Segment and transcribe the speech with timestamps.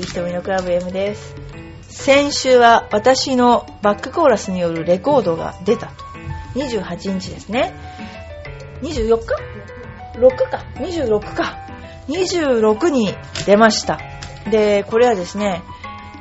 [0.00, 1.34] バーディー瞳のクラブ M です。
[1.88, 6.04] 先週は私のバックコーラスによるレコードが出たと。
[6.54, 7.74] 28日ですね。
[8.82, 9.34] 24日
[10.18, 10.64] ?6 か。
[10.76, 11.58] 26か。
[12.08, 13.14] 26に
[13.46, 14.00] 出ました。
[14.50, 15.62] で、これはですね、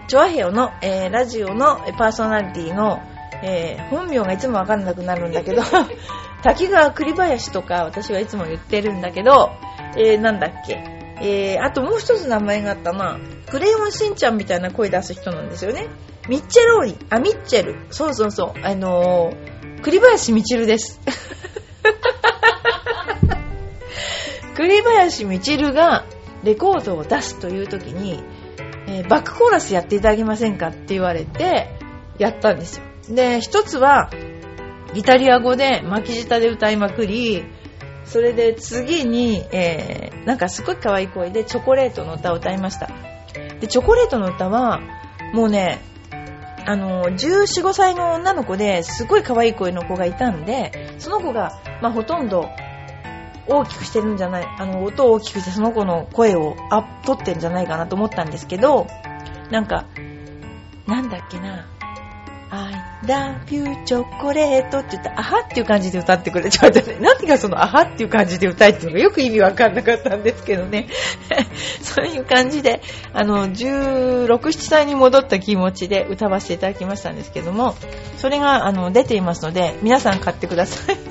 [0.08, 3.00] チョアヘヨの、えーラジオのパーソナリティの、
[3.44, 5.62] えー本名がいつもわかんなくなるんだけど、
[6.44, 9.52] 滝川栗林とか私はいつも言ってるんだけど、
[9.96, 13.20] えーなんだっけ、えーあともう一つ名前があったな、
[13.50, 15.88] クレヨンしんちゃんみたいな声出す人なんですよね。
[16.28, 17.88] ミッチェローリ、あ、ミッチェル。
[17.90, 18.60] そうそうそう。
[18.64, 21.00] あのー、栗林みちるです。
[24.56, 26.06] 栗林みちるが
[26.44, 28.24] レコードを出すという時に、
[28.88, 31.80] えーバックコーラスやっていただけませんかって言われて、
[32.18, 32.84] やったんですよ。
[33.10, 34.12] で、一つは、
[34.94, 37.44] イタリア語で巻き舌で歌いまくり、
[38.10, 42.88] それで次に、えーなんかすごい可愛い声でチョコレートの歌を歌いました。
[43.60, 44.80] で、チョコレートの歌は、
[45.34, 45.82] もうね、
[46.68, 52.48] あの、1415歳の女の子ですごい可愛い声の子がいたんで、その子が、まあ、ほとんど
[53.48, 58.86] 大きくしてるんじゃない、あの、音を大きくしてその子の声をアップ取ってるんじゃないかなと思ったんですけど、
[59.50, 59.86] なんか、
[60.86, 61.66] なんだっけな、
[62.52, 62.79] あ
[63.10, 66.50] I love you チョコレートって言ったら、あはっていう感じで歌ってくれ。
[66.52, 70.88] ちょっと待ってね、 何がそのあはっていう感じで歌えっていうのがよく意味わかんなかったんですけどね。
[71.82, 72.82] そういう感じで、
[73.14, 77.74] あの、16、7歳に戻った気持ちで歌わせていただきましたんですけども、
[78.18, 80.98] それが、あの、出ていますので、皆さん買ってください。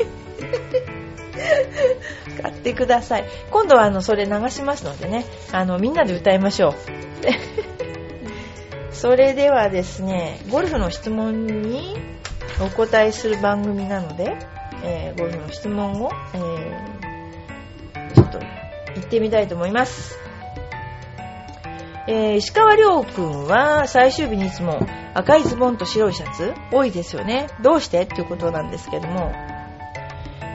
[2.40, 3.24] 買ってください。
[3.50, 6.74] 今度は、あの、それ流しますのでね、あの、みんなで歌いましょう。
[8.98, 11.94] それではですね、ゴルフの質問に
[12.60, 14.36] お答えする番組なので、
[14.82, 20.18] えーゴルフの質問を、えーちょっと行ってみたいと思います。
[22.08, 24.84] えー石川亮君は最終日にいつも
[25.14, 27.46] 赤いズボンと白いシャツ多いですよね。
[27.62, 29.30] どうしてっていうことなんですけども、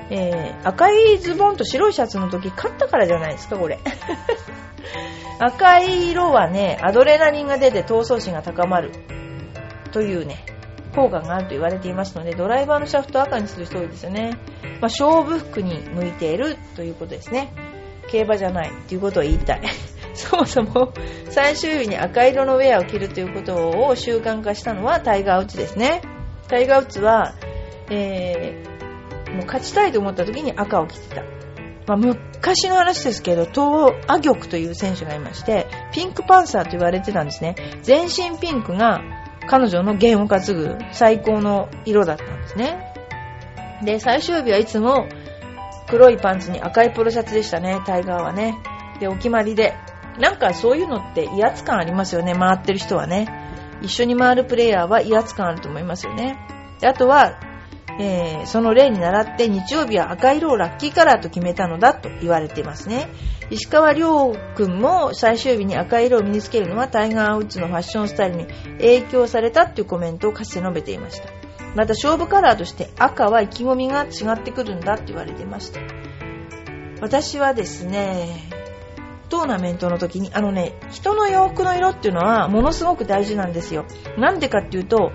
[0.10, 3.80] えー赤いズボンと白いシャツの時勝ったからじゃないですか、これ。
[5.40, 8.92] 赤い色はね、アドレナリンが出て闘争心が高まる
[9.92, 10.46] というね、
[10.96, 14.38] 効果があると言われていますので、ドライバーのシャフトを赤にする人多いですよね。
[14.64, 17.54] まあ、勝負服に向いているということですね。
[18.10, 19.62] 競馬じゃないということを言いたい。
[20.14, 20.94] そもそも
[21.30, 26.02] 最終日に赤色のウェアを着るということを習慣化したのはタイガー・ウッズですね。
[26.48, 27.34] タイガー・ウッズは、
[27.90, 31.24] えー、もう勝ちたいと思った時に赤を着てた。
[31.86, 37.56] まあ、昔の話ですけど、東ア玉という選手がいまして、ピンクパンサーと言われてたんですね。
[37.82, 39.02] 全身ピンクが
[39.48, 42.94] 彼女の弦を担ぐ最高の色だったんですね。
[43.84, 45.08] で、最終日はいつも
[45.88, 48.56] 黒いパンツに赤いポロシャツでしたね、タイガーはね。
[49.00, 49.76] で、お決まりで。
[50.20, 53.28] なんかそういうのって威圧感ありますよね、回ってる人はね。
[53.82, 56.38] 一緒に回るプレイヤーは威圧感あると思いますよね。
[56.80, 57.40] であとは、
[58.00, 63.08] えーその例に倣って日曜日は赤色をラッキーカラーと決めたのだと言われていますね。
[63.50, 71.30] 石川亮君も最終日に赤色を身につけるのはタイガー・ウッズのファッションスタイルに影響されたというコメントをかつて述べていました。
[71.76, 75.80] また勝負カラーとして赤は意気込みが違ってくるんだと言われていました。
[77.02, 78.50] 私はですね、
[79.30, 83.86] トーナメントの時に、あのね、人の洋服の色っていうのはものすごく大事なんですよ。
[84.18, 85.12] なんでかっていうと、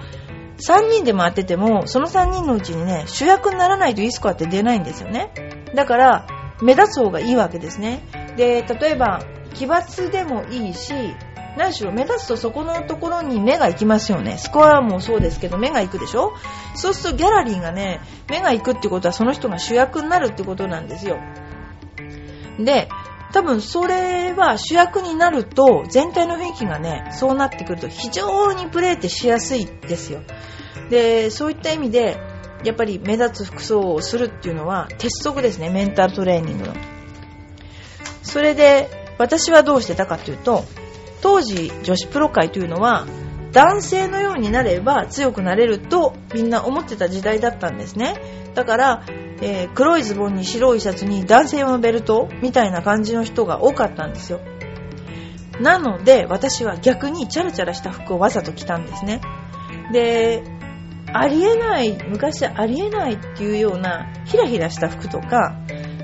[0.58, 5.32] 3人で回ってても、その3人のうちにね、主役にならないといいスコアって出ないんですよね。
[5.74, 6.26] だから、
[6.60, 8.02] 目立つ方がいいわけですね。
[8.36, 9.22] で、例えば、
[9.54, 10.92] 奇抜でもいいし、
[11.56, 14.38] 何しろ目立つとそこのところに目が行きますよね。
[14.38, 16.32] スコアもそうですけど目が行くでしょ？
[16.76, 21.18] そうするとギャラリーがね、目が行くってことはその人が主役になるってことなんですよ。
[22.60, 22.88] で、
[23.32, 30.22] 多分それは主役になると全体の雰囲気がね、そうなってくると非常にプレーってしやすいですよ。
[30.90, 32.18] で、そういった意味で、
[32.64, 36.74] やっぱり目立つ服装をするっていうのは鉄則ですね、メンタルトレーニングの。
[38.22, 38.88] それで、
[39.18, 40.64] 私はどうしてたかというと、
[41.20, 43.06] 当時女子プロ界というのは
[43.52, 48.14] 男性のようになれば強くなれるとみんな思ってた時代だったんですね。
[48.54, 49.02] だから、
[49.40, 54.40] えー黒いズボンに白いシャツに男性用のベルトみたいな感じの人が多かったんですよ。
[55.60, 59.20] なので私は逆にチャラチャラした服をわざと着たんですね。
[59.92, 60.42] で、
[61.12, 65.56] ありえない、昔ありえないっていうようなヒラヒラした服とか、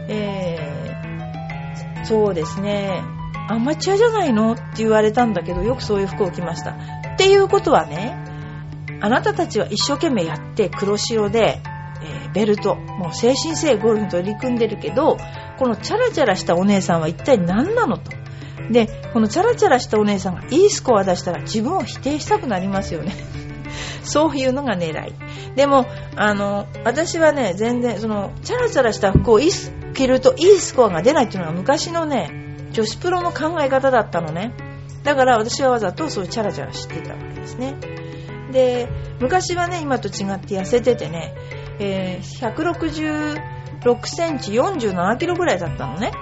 [0.09, 3.03] えーそうですね、
[3.49, 6.73] アマチュアじゃないのって言われたんだけど、よくそういう服を着ました。
[6.73, 8.15] っていうことはね、
[9.01, 11.61] あなたたちは一生懸命やって黒白で、
[12.05, 15.17] えーベルト、もう精神性ゴルフに取り組んでるけど、
[15.59, 18.11] このチャラチャラしたお姉さんは一体何なのと。
[18.71, 23.13] で、このチャラチャラしたお姉さんがいいスコア出したら自分を否定したくなりますよね。
[24.03, 25.13] そういうのが狙い。
[25.55, 25.87] でも、
[26.17, 32.31] あの、私はね、全然、その、チャラチャラした服を着るといいスコアが出ないっていうのが昔のね、
[32.73, 34.53] 女子プロの考え方だったのね。
[35.05, 37.77] だから私はわざとそういうチャラチャラしてたわけですね。
[38.53, 38.89] で、
[39.21, 41.35] 昔はね、今と違って痩せててね、
[41.79, 43.39] えー、
[43.83, 46.13] 166センチ47キロぐらいだったのね。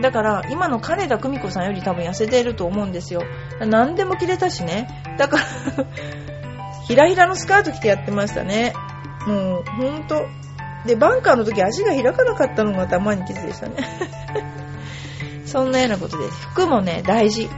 [0.00, 3.22] だから、今の金田久美子さんより多分痩せてると思うんですよ。
[3.60, 4.88] 何でも着れたしね。
[5.18, 5.44] だから
[6.88, 8.72] ひらひらのスカート着てやってましたね。
[9.26, 10.26] もう、ほんと。
[10.86, 13.76] で、バンカーの時足が開かなかったのが頭に傷でしたね。
[15.44, 16.48] そんなようなことです。
[16.48, 17.50] 服もね、大事。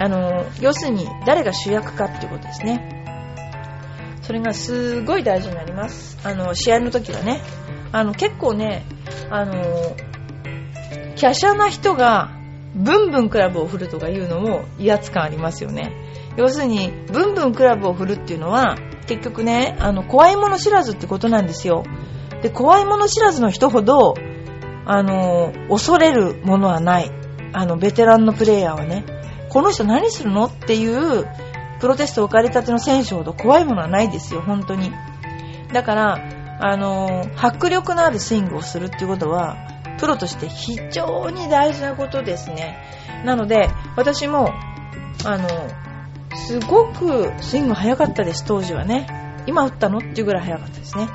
[0.00, 2.97] あの、要するに誰が主役かっていうことですね。
[4.28, 6.18] それがすごい大事になります。
[6.22, 7.40] あの、試合の時はね。
[7.92, 8.84] あの、結構ね、
[9.30, 9.54] あの、
[11.18, 12.28] 華奢な人が
[12.74, 15.94] ブンブンクラブを振るとかいうのも威圧感ありますよね。
[16.36, 18.76] 要するに、ブンブンクラブを振るっていうのは、
[19.06, 21.84] 結局ね、あの、怖いもの知らずってことなんですよ。
[22.42, 24.12] で、怖いもの知らずの人ほど、
[24.84, 27.10] あの、恐れるものはない。
[27.54, 29.06] あの、ベテランのプレイヤーはね、
[29.48, 30.44] この人何するの？
[30.44, 31.26] っていう、
[31.80, 34.92] プロテスト置かれたての選手ほど怖いものはないですよ、本当に。
[35.72, 36.18] だから、
[36.60, 39.56] あの、迫力のあるスイングをするっていうことは、
[39.98, 42.78] プロとして非常に大事なことですね。
[43.24, 44.50] なので、私も、
[45.24, 45.48] あの、
[46.36, 49.06] すごくスイング早かったです、当時はね。
[49.46, 51.08] 今打ったのっていうぐらい早かったですね。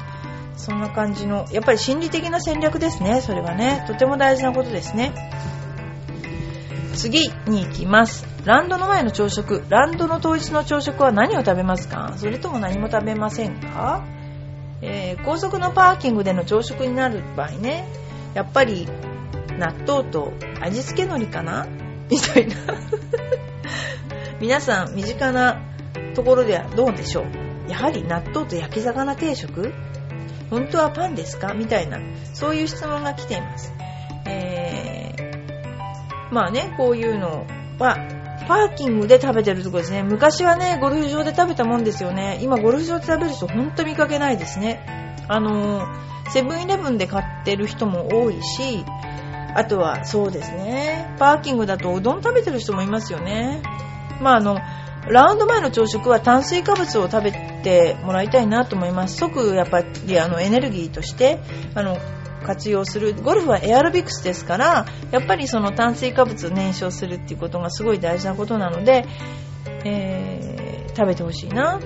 [0.56, 3.84] そんな感じの、やっぱり心理的な戦略ですね、それはね。
[3.88, 5.14] とても大事なことですね。
[6.94, 8.26] 次に行きます。
[8.46, 9.64] ランドの前の朝食。
[9.70, 12.14] ランドの当日の朝食は何を食べますか？
[12.18, 14.06] それとも何も食べませんか？
[14.82, 17.88] えー、高速のパーキングでの朝食になる場合ね、
[18.34, 18.88] やっぱり
[19.58, 21.68] 納豆と味付け海苔かな？
[22.10, 22.56] みたいな。
[24.40, 25.62] 皆さん身近な
[26.16, 27.70] ところではどうでしょう？
[27.70, 29.74] やはり納豆と焼き魚定食？
[30.50, 31.54] 本当はパンですか？
[31.54, 32.00] みたいな。
[32.34, 33.72] そういう質問が来ています、
[34.26, 35.33] えー、
[36.34, 37.46] まあねこういうの
[37.80, 37.98] は
[38.48, 40.04] パーキングで食べてるとこですね。
[40.04, 42.40] 昔はねゴルフ場で食べたもんですよね。
[42.42, 45.16] 今ゴルフ場で食べる人本当見かけないですね。
[45.30, 45.88] あの
[46.30, 48.84] セブンイレブンで買ってる人も多いし
[49.56, 53.62] あとはそうですねパーキングだとうどん食べてる人もいますよね。
[54.20, 54.58] まああの
[55.08, 59.18] ラウンド前の朝食は炭水化物を食べてもらいたいなと思います。
[59.18, 61.40] 即やっぱりあのエネルギーとして
[61.76, 61.98] あの
[62.44, 69.06] 活用するゴルフはエアロビクスですからやっぱりその炭水化物を燃焼するっていうことがすごい大事なことなので、
[69.86, 71.80] えー、食べてほしいな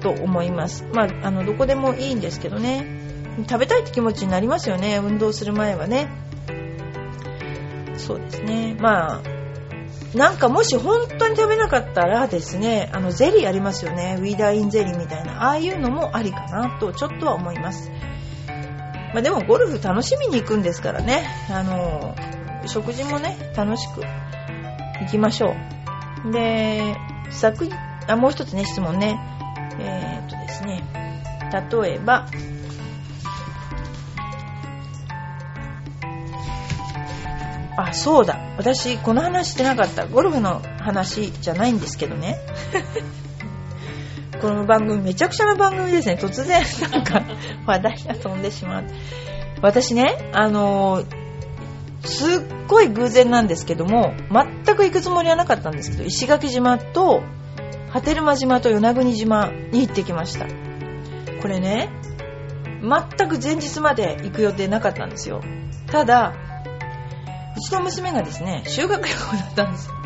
[0.00, 3.00] と思います、まあ、あのどこでもいいんですけどね
[3.48, 6.08] 食べたいって気持ちになりますよね運動する前はね
[7.96, 9.42] そうですねまあ
[10.14, 14.18] なんかもし本当に食べなかったらですね、あのゼリーありますよね。
[14.20, 15.44] ウィーダーインゼリーみたいな。
[15.44, 17.90] ああいうのもありかなとちょっとは思います。
[19.12, 21.28] まあ、でもゴルフ楽しみに行くんですからね。
[21.50, 22.14] あの、
[22.66, 24.02] 食事もね、楽しく
[25.00, 25.54] 行きましょ
[26.28, 26.32] う。
[26.32, 26.96] で、
[27.30, 27.68] 昨、
[28.08, 29.20] あ、もう一つね、質問ね。
[29.78, 30.82] えー、っとですね。
[31.70, 32.26] 例えば、
[37.76, 38.38] あ、そうだ。
[38.56, 40.06] 私、この話してなかった。
[40.06, 42.38] ゴルフの話じゃないんですけどね。
[44.42, 46.18] この番組、めちゃくちゃな番組ですね。
[46.20, 47.22] 突然、なんか、
[47.64, 48.84] 話題が飛んでしまう。
[49.62, 51.06] 私ね、あのー、
[52.02, 57.22] すっごい偶然なんですけども、全く行くつもりはなかったんですけど、石垣島と、
[57.92, 60.46] 波照間島と与那国島に行ってきました。
[61.40, 61.90] これね、
[62.82, 65.40] 全く前日まで行く予定なかったんですよ。
[65.86, 66.32] ただ、
[67.56, 70.01] うちの娘がですね、修学旅行だったんですよ。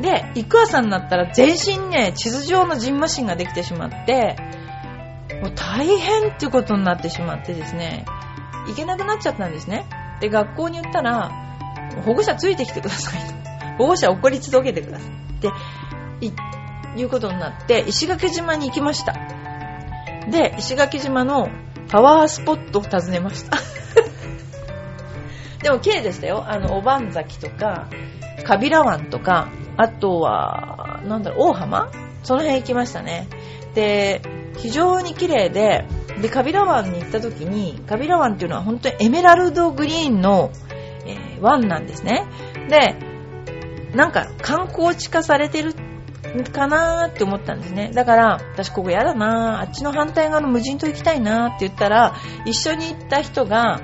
[0.00, 4.36] で、行く朝になったら全身ね、地図上のジンマシンができてしまって、
[5.42, 8.04] もう大変っていうことになってしまってですね、
[8.66, 9.86] 行けなくなっちゃったんですね。
[10.20, 11.30] で、学校に言ったら、
[12.04, 13.34] 保護者ついてきてくださいと。
[13.78, 15.08] 保護者怒り続けてください。
[15.08, 15.52] って
[17.00, 19.14] いうことになって、石垣島に行きました。
[20.30, 21.48] で、石垣島の
[21.88, 23.58] パワースポットを訪ねました。
[25.62, 26.44] でも綺麗でしたよ。
[26.46, 27.88] あの、おばん崎とか、
[28.44, 29.48] カビラ湾とか、
[29.78, 31.90] あとは、なんだろう、大浜？
[32.24, 33.28] その辺行きましたね。
[33.74, 34.20] で、
[34.56, 35.86] 非常に綺麗で、
[36.20, 40.50] で、カビラ湾に行った時に、カビラ湾っていうのは本当にエメラルドグリーンの、
[41.06, 42.26] えー、湾なんですね。
[42.68, 42.96] で、
[43.94, 45.74] なんか観光地化されてる
[46.52, 47.92] かなーって思ったんですね。
[47.94, 53.80] だから、私ここやだなー、あっちの反対側の無人島行きたいなーって言ったら、一緒に行った人が、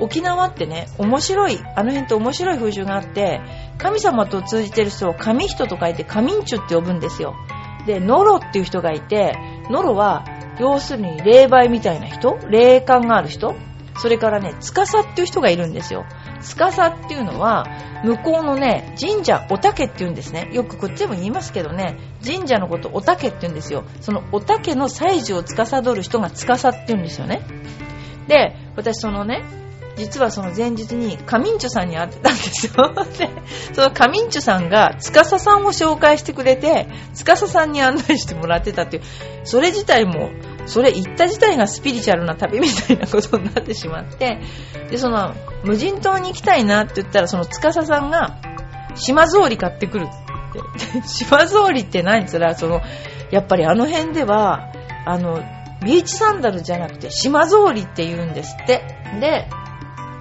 [0.00, 3.40] 沖縄ってね、面白い、あの辺って面白い風習があって、
[3.78, 7.34] 神様と通じてる人を神人と書いて神んちゅって呼ぶんですよ。
[7.86, 9.36] で、ノロっていう人がいて、
[9.70, 10.24] ノロは、
[10.58, 13.54] 要するに霊媒みたいな人霊感がある人
[13.96, 16.04] それからね、司っていう人がいるんですよ。
[16.40, 17.66] 司っていうのは、
[18.04, 20.50] 向こうのね、神社、おたけって言うんですね。
[20.52, 23.84] よくこっちでも言いますけどね、神社のことおたけって言うんですよ。
[24.00, 27.42] そのおたけの祭事を司る人が司って言うんですよね。
[28.26, 29.44] で、私そのね、
[29.96, 32.72] 実はその前日にカミンチュさんに会ってたんですよ。
[33.18, 33.30] で、
[33.72, 39.02] そのカミンチュさんが司さんを紹介してくれて、司さんに案内してもらってたっていう、
[39.44, 40.30] それ自体も、
[40.66, 44.40] それ行った自体がスピリチュアルな旅みたいなことになってしまって、
[44.90, 45.34] で、その、
[45.64, 48.38] 無人島に行きたいなって言ったら、その司さんが、
[48.94, 51.02] 島草履買ってくるって。
[51.06, 52.80] 島草履って何つら、その、
[53.30, 54.72] やっぱりあの辺では、
[55.06, 55.42] あの、
[55.84, 58.82] ビーチサンダルじゃなくて島草履って言うんですって。
[59.20, 59.48] で、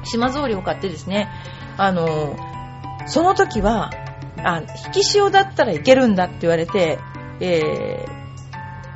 [0.04, 1.30] 島草履を買ってですね、
[1.78, 2.36] あの、
[3.08, 3.92] その時は、
[4.38, 7.00] あ、引き潮だったらいけるんだって言われて、
[7.40, 8.06] え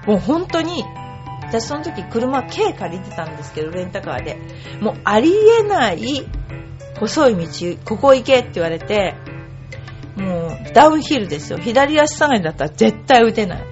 [0.06, 0.84] ー、もう本当に、
[1.44, 4.38] 私その時車軽借りてたんですけど、レンタカーで。
[4.82, 6.26] もうありえない
[7.00, 9.16] 細い道、ここ行けって言われて、
[10.18, 11.60] もうダウンヒルですよ。
[11.60, 13.66] 左足下がりだったら絶対打てない。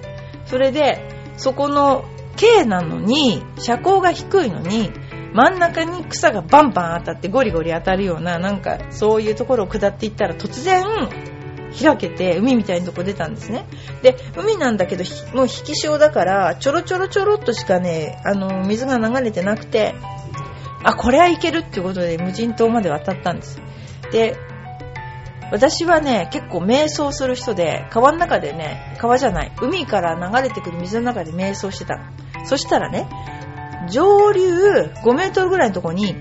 [0.46, 2.04] それで、そこの
[2.40, 4.90] 軽なのに、車高が低いのに、
[5.36, 10.82] 真ん中に草がバンバン当たってゴリゴリ当たるような、なんかそういうところを下っていったら突然、
[11.78, 13.66] 開けて海みたいなとこ出たんですね。
[14.00, 19.94] で、海なんだけど、もう引き潮だから、ちょろちょろちょろっとしかね、あの、水が流れてなくて、
[20.82, 23.60] あ、これはいけるっていうことで無人島まで渡ったんです。
[24.10, 24.38] で、
[25.52, 31.98] 私はね、結構瞑想する人で、川の中でね、川じゃない、海から流れてくる水の中で瞑想してた。
[32.44, 33.06] そしたらね、
[33.88, 36.14] 上流5メートルぐらいのとこに、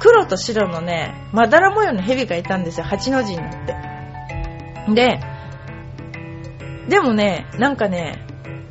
[0.00, 2.86] 黒と白のね、まだら模様の蛇がいたんですよ。
[2.86, 4.94] 8の字になって。
[4.94, 5.20] で、
[6.88, 8.24] でもね、なんかね、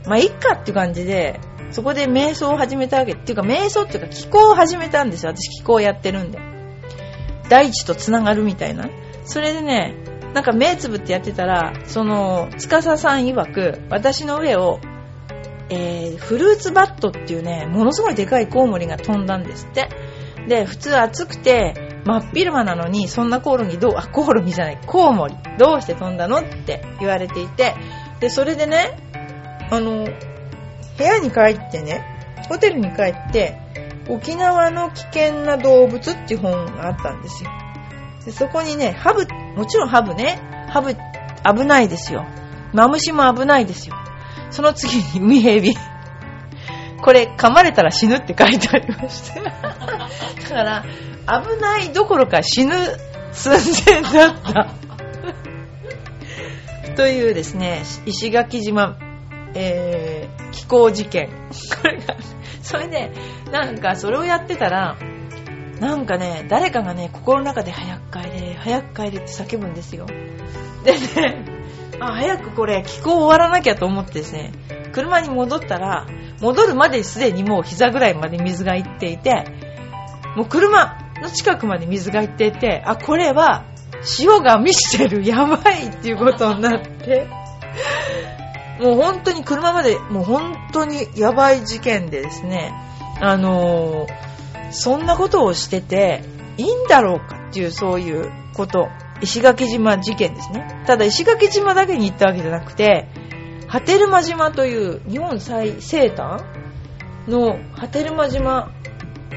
[0.05, 1.39] まあ、いっかっていう感じで、
[1.71, 3.13] そこで瞑想を始めたわけ。
[3.13, 5.33] っていうか、瞑想っていうか、気候を始めたんですよ。
[5.35, 6.39] 私、気候やってるんで。
[7.49, 8.89] 大地と繋がるみたいな。
[9.25, 9.95] それでね、
[10.33, 14.79] なんか目つぶってやってたら、その、司さん曰く、私の上を、
[15.69, 19.89] えー、フルーツバットっていうね、ものすごいでかいコウモリが飛んだんですって。
[20.47, 27.75] で、普通暑くて、真っ昼間なのに、そんなコオロギどう、あ、コオロギじゃない、コウモリ、どうして飛んだのって言われていて、
[28.19, 28.97] で、それでね、
[29.69, 32.01] あの、部屋に帰ってね、
[32.49, 33.59] ホテルに帰って、
[34.09, 37.49] 沖縄の危険な動物っていう本があったんですよ。
[38.25, 42.25] でそこにね、ハブ、もちろんハブね、ハブ危ないですよ。
[42.73, 43.95] マムシも危ないですよ。
[44.51, 45.75] その次に海蛇。
[47.01, 49.41] これ噛まれたら死ぬって書いてありました。
[49.41, 50.83] だから、
[51.27, 52.73] 危ないどころか死ぬ
[53.31, 54.87] 寸前だった。
[56.95, 58.97] というですね、石垣島、
[59.53, 61.29] えー、気候事件。
[61.81, 62.17] これが、
[62.63, 63.11] それで、
[63.51, 64.97] なんかそれをやってたら、
[65.79, 70.07] なんかね、誰かがね、心の中で早く帰れ、早く帰れって叫ぶんですよ。
[70.83, 71.56] でね、
[71.99, 74.51] あ、早くこれ、気候終わらなきゃと思ってですね、
[74.93, 76.07] 車に戻ったら、
[76.41, 79.45] 戻るまですでにもう膝ぐらいまで水がいっていて、
[80.35, 83.65] もう車の近くまで水がいっていて、あ、これは
[84.01, 87.27] 潮が満ちてる、やばいっていうことになって、
[88.79, 92.73] もう本当に車まで、もう本当にやばい事件でですね、
[93.19, 96.23] あのー、そんなことをしてて
[96.57, 98.89] いいんだろうかっていうそういうこと、
[99.21, 100.83] 石垣島事件ですね。
[100.85, 103.07] ただ石垣島だけに行ったわけじゃなくて、
[103.67, 106.43] 波照間島という日本最西端
[107.27, 108.71] の波照間島、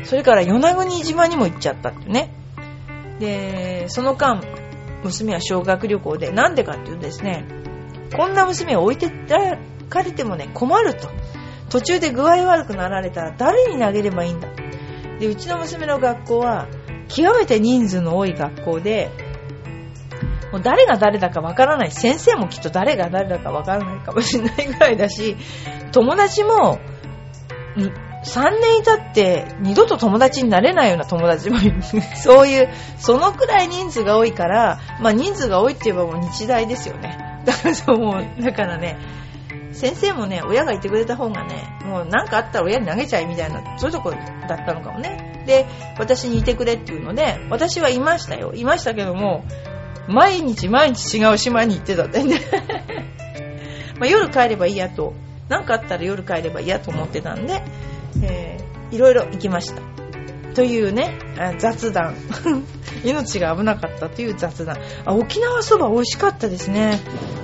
[0.05, 2.35] それから与那国島にも行っちゃったってね。
[3.19, 4.41] で、その間、
[5.03, 7.45] 娘は小学旅行で、なんでかっていうとですね、
[8.17, 9.11] こんな娘を置いて
[9.89, 11.09] かれてもね、困ると。
[11.69, 14.49] 途中で具合悪くなられたら誰に投げればいいんだ。
[15.19, 16.69] で、うちの娘の学校は、
[17.09, 19.11] 極めて人数の多い学校で、
[20.53, 21.91] もう誰が誰だかわからない。
[21.91, 25.37] 先生もきっと誰が誰だかわからないかもしれないぐらいだし、
[25.93, 26.79] 友達も、
[28.25, 31.83] 3年いたって二度と友達になれないような友達もいる。
[32.17, 37.43] そういう、そのくらい人数が多いから、まあ人数が多いって言えばもう日大ですよね。
[37.47, 38.99] だからそうもう、だからね、
[39.73, 44.17] 先生もね、親がいてくれた方がね、もう何かあったら親に投げちゃいみたいな、そういうとこだ
[44.57, 45.43] ったのかもね。
[45.47, 45.67] で、
[45.99, 48.53] 私にいてくれっていうので、私はいましたよ。
[48.55, 49.45] いましたけども、
[50.09, 52.41] 毎日毎日違う島に行ってたんでね
[53.99, 55.13] ま、夜帰ればいいやと、
[55.49, 57.63] 何かあったら夜帰ればいいやと思ってたんで、
[58.23, 59.83] えー、いろいろ行きました。
[60.55, 61.19] というね、
[61.59, 62.15] 雑談。
[63.05, 64.77] 命が危なかったという雑談。
[65.05, 66.99] あ、沖縄そば美味しかったですね。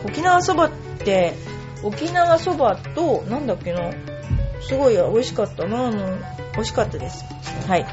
[0.04, 1.34] 沖縄そばって、
[1.82, 3.90] 沖縄そばと、なんだっけな、
[4.60, 6.18] すごい美味しかったな、あの、
[6.54, 7.25] 美味しかったです。
[7.68, 7.86] はい。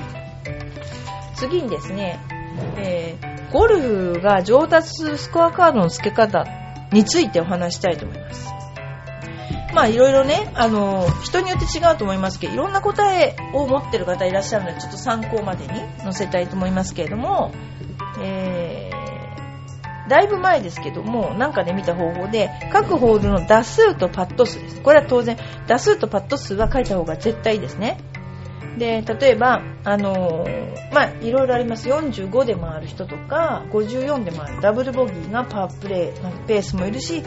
[1.36, 2.20] 次にですね、
[2.78, 6.46] えー、ゴルフが上達するスコアカードの付け方
[6.92, 8.52] についてお話したいと思います。
[9.76, 17.52] まあいろいろね、あの、人によって違うと思いますけど、いろんな答えを持ってる方いらっしゃるので、ちょっと参考までに載せたいと思いますけれども、
[18.22, 24.82] えー、だいぶ前ですけども、なんかで見た方法で、各ホールの打数とパット数です。
[24.82, 27.98] これは当然、打数とパット数は書いた方が絶対いいですね。
[28.78, 31.90] で、例えば、あのー、まあ、いろいろあります。
[31.90, 34.62] 45で回る人とか、54で回る。
[34.62, 37.24] ダブルボギーがパワープレイ、ペースもいるし、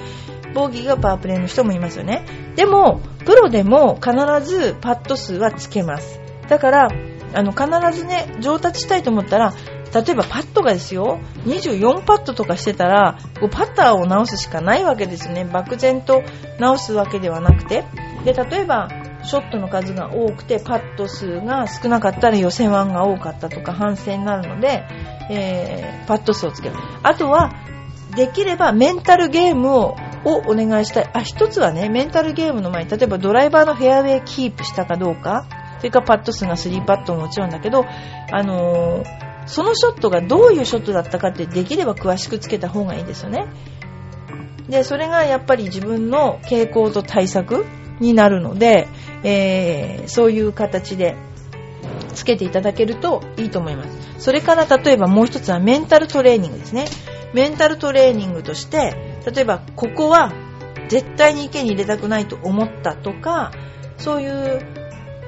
[0.55, 2.25] ボギーがパワープレイの人もいますよね。
[2.57, 4.11] でも、プロでも必
[4.45, 6.21] ずパット数はつけます。
[6.49, 6.89] だから、
[7.35, 9.53] あの、必ずね、上達したいと思ったら、
[9.95, 15.45] 例えばパットがですよ、24パットとかしてたら、こうパッターを直すしかないわけですよね。
[15.45, 16.23] 漠然と
[16.59, 17.85] 直すわけではなくて。
[18.25, 18.89] で、例えば、
[19.27, 24.85] ショットの数が多くて、パット数が少なかったら予選1が多かったとか反省になるので、
[25.31, 26.77] えー、パット数をつける。
[27.03, 27.53] あとは、
[28.15, 31.11] できればメンタルゲームををお願いしたい。
[31.13, 35.47] あ、一つはね、メンタルゲームの前に、例えばドライバーのフェアウェイキープしたかどうか、
[35.79, 37.85] それからパット数が3パットももちろんだけど、
[38.33, 43.47] あのー、そのショットがどういうショットだったかってできれば詳しくつけた方がいいですよね。
[44.69, 47.65] で、それがやっぱり自分の傾向と対策
[48.01, 48.89] になるので、
[49.27, 51.17] えー、そういう形で
[52.15, 54.25] つけていただけるといいと思います。
[54.25, 56.87] それから例えばもう一つはメンタルトレーニングですね。
[57.35, 60.33] メンタルトレーニングとして、例えばここは
[60.89, 63.53] 絶対に池に入れたくないと思ったとか
[63.99, 64.61] そういう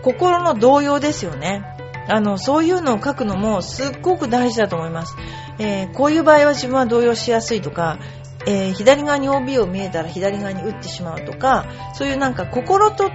[0.02, 1.64] 心の動揺ですよね
[2.08, 5.16] あのそういうのを書くのもすっごく大事だと思います、
[5.58, 7.98] えー、こういう場合は自分は動揺しやすいとか、
[8.46, 13.10] えー、左側に OB を見えたら左側に打ってしまうとかそういうなんか心と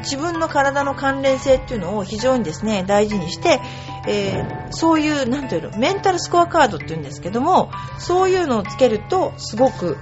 [0.00, 3.60] 自分の体の関連性っていうのを非常にですね大事にして、
[4.06, 9.96] えー、そういうなんていうのメンタルスコアカードっていうんですけどもそういうのをつけるとすごく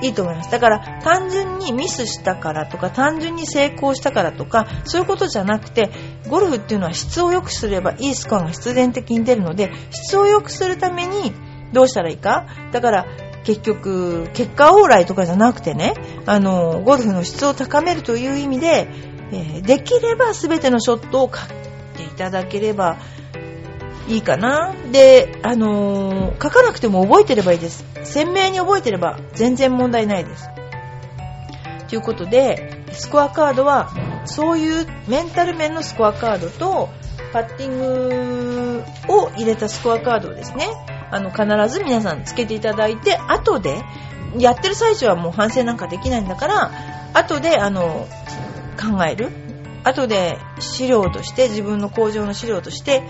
[0.00, 0.50] いいと思います。
[0.50, 5.90] だから単純にミスしたからとか単純に成功したからとかそういうことじゃなくて
[6.28, 11.32] ゴルフっていうのは質を良くすればいいスコアが必然的に出るので質を良くするために
[11.72, 12.46] どうしたらいいか？
[12.72, 13.06] だから
[13.44, 15.94] 結局結果往来とかじゃなくてね
[16.26, 18.88] あのゴルフの質を高めるという意味で、
[19.32, 21.48] えー、できれば全てのショットを買っ
[21.96, 22.98] ていただければ
[24.08, 24.74] いいかな。
[24.90, 27.84] で、あのー、書かなくても覚えてればいいです。
[28.04, 30.48] 鮮明に覚えてれば全然問題ないです。
[31.88, 33.90] ということで、スコアカードは、
[34.24, 36.88] そういうメンタル面のスコアカードと、
[37.32, 40.68] パッティングを入れたスコアカードをですね、
[41.10, 43.82] あの、必ず皆さんつけていただいて、後で、
[44.38, 46.72] やってる最中はもう反省なんかできないんだから、
[47.14, 48.06] 後で、あの、
[48.72, 49.30] 考える。
[49.84, 53.02] 後で資料として、自分の工場の資料として、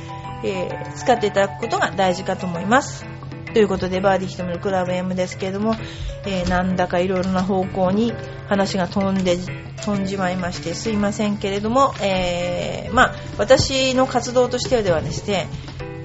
[0.45, 3.05] えー、使っていただくことが大事かと思います。
[3.53, 5.77] ということで、バーディーひとみのクラブ M ですけれども、
[6.25, 8.15] えー、なんだかいろいろな方向に
[8.49, 9.39] 話が飛んで、
[9.85, 15.49] 飛んじまいましてすいませんけれども、えー、まあ、私の活動としてはではですね、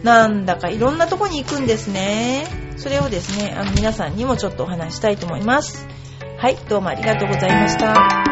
[0.04, 2.46] なんだかいろんなとこに行くんですね。
[2.76, 5.88] それをですね、あの皆さんにもちょっとお話したいと思います。
[6.38, 8.27] はい、どうもありがとうございました。